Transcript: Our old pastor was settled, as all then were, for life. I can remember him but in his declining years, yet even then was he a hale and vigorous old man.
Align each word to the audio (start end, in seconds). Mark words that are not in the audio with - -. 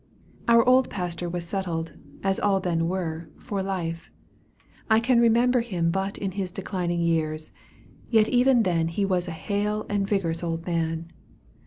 Our 0.47 0.67
old 0.67 0.89
pastor 0.89 1.29
was 1.29 1.45
settled, 1.45 1.93
as 2.23 2.39
all 2.39 2.59
then 2.59 2.87
were, 2.87 3.29
for 3.37 3.61
life. 3.61 4.09
I 4.89 4.99
can 4.99 5.19
remember 5.19 5.61
him 5.61 5.91
but 5.91 6.17
in 6.17 6.31
his 6.31 6.51
declining 6.51 7.03
years, 7.03 7.51
yet 8.09 8.27
even 8.27 8.63
then 8.63 8.89
was 9.07 9.25
he 9.27 9.31
a 9.31 9.35
hale 9.35 9.85
and 9.89 10.09
vigorous 10.09 10.41
old 10.43 10.65
man. 10.65 11.11